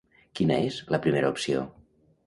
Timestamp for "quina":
0.39-0.57